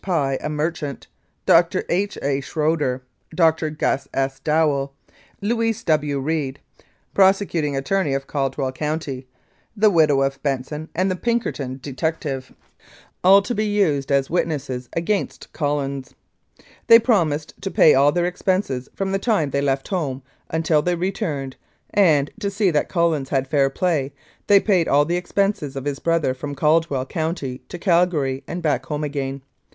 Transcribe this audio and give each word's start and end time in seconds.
Pye, 0.03 0.39
a 0.41 0.49
merchant; 0.49 1.05
Dr. 1.45 1.83
H. 1.87 2.17
A. 2.23 2.41
Schroeder, 2.41 3.03
Dr. 3.35 3.69
Gus 3.69 4.07
S. 4.15 4.39
Dowell, 4.39 4.95
Louis 5.41 5.83
W. 5.83 6.17
Reed, 6.17 6.59
prosecuting 7.13 7.75
attorney 7.77 8.15
of 8.15 8.25
Caldwell 8.25 8.71
County; 8.71 9.27
the 9.77 9.91
widow 9.91 10.21
of 10.23 10.41
Benson, 10.41 10.89
and 10.95 11.11
the 11.11 11.15
Pinkerton 11.15 11.77
detective, 11.83 12.51
all 13.23 13.43
to 13.43 13.53
be 13.53 13.65
253 13.65 14.15
Mounted 14.25 14.65
Police 14.65 14.67
Life 14.69 14.89
in 14.97 15.05
Canada 15.05 15.37
used 15.37 15.45
as 15.45 15.45
witnesses 15.45 15.45
against 15.53 15.53
Collins. 15.53 16.15
They 16.87 16.97
promised 16.97 17.53
to 17.61 17.69
pay 17.69 17.93
all 17.93 18.11
their 18.11 18.25
expenses 18.25 18.89
from 18.95 19.11
the 19.11 19.19
time 19.19 19.51
they 19.51 19.61
left 19.61 19.89
home 19.89 20.23
until 20.49 20.81
they 20.81 20.95
returned 20.95 21.57
and, 21.91 22.31
to 22.39 22.49
see 22.49 22.71
that 22.71 22.89
Collins 22.89 23.29
had 23.29 23.47
fair 23.47 23.69
play, 23.69 24.13
they 24.47 24.59
paid 24.59 24.87
all 24.87 25.05
the 25.05 25.17
expenses 25.17 25.75
of 25.75 25.85
his 25.85 25.99
brother 25.99 26.33
from 26.33 26.55
Caldwell 26.55 27.05
County 27.05 27.59
to 27.69 27.77
Calgary 27.77 28.43
and 28.47 28.63
back 28.63 28.87
home 28.87 29.03
again. 29.03 29.43